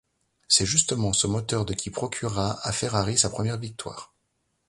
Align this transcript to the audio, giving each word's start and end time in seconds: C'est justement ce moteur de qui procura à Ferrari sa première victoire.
C'est 0.47 0.65
justement 0.65 1.13
ce 1.13 1.27
moteur 1.27 1.63
de 1.63 1.75
qui 1.75 1.91
procura 1.91 2.53
à 2.67 2.71
Ferrari 2.71 3.19
sa 3.19 3.29
première 3.29 3.59
victoire. 3.59 4.11